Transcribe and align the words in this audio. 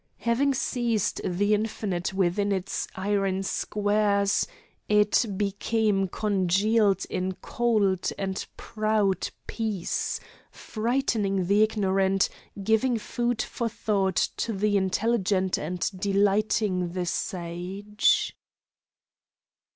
Having 0.21 0.55
seized 0.55 1.21
the 1.23 1.53
infinite 1.53 2.11
within 2.11 2.51
its 2.51 2.87
iron 2.95 3.43
squares, 3.43 4.47
it 4.89 5.27
became 5.37 6.07
congealed 6.07 7.05
in 7.07 7.33
cold 7.35 8.11
and 8.17 8.43
proud 8.57 9.29
peace, 9.45 10.19
frightening 10.49 11.45
the 11.45 11.61
ignorant, 11.61 12.29
giving 12.63 12.97
food 12.97 13.43
for 13.43 13.69
thought 13.69 14.15
to 14.37 14.53
the 14.53 14.75
intelligent 14.75 15.59
and 15.59 15.87
delighting 15.99 16.93
the 16.93 17.05
sage! 17.05 18.35